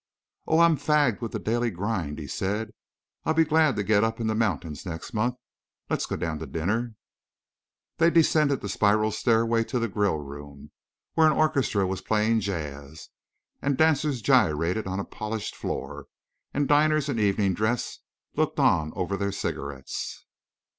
"Oh, 0.47 0.61
I'm 0.61 0.77
fagged 0.77 1.21
with 1.21 1.31
the 1.31 1.37
daily 1.37 1.69
grind," 1.69 2.17
he 2.17 2.25
said. 2.25 2.71
"I'll 3.23 3.35
be 3.35 3.43
glad 3.45 3.75
to 3.75 3.83
get 3.83 4.03
up 4.03 4.19
in 4.19 4.25
the 4.25 4.33
mountains 4.33 4.83
next 4.83 5.13
month. 5.13 5.35
Let's 5.91 6.07
go 6.07 6.15
down 6.15 6.39
to 6.39 6.47
dinner." 6.47 6.95
They 7.97 8.09
descended 8.09 8.61
the 8.61 8.67
spiral 8.69 9.11
stairway 9.11 9.63
to 9.65 9.77
the 9.77 9.87
grillroom, 9.87 10.71
where 11.13 11.27
an 11.27 11.33
orchestra 11.37 11.85
was 11.85 12.01
playing 12.01 12.39
jazz, 12.39 13.09
and 13.61 13.77
dancers 13.77 14.23
gyrated 14.23 14.87
on 14.87 14.99
a 14.99 15.05
polished 15.05 15.55
floor, 15.55 16.07
and 16.51 16.67
diners 16.67 17.07
in 17.07 17.19
evening 17.19 17.53
dress 17.53 17.99
looked 18.35 18.59
on 18.59 18.91
over 18.95 19.15
their 19.15 19.31
cigarettes. 19.31 20.25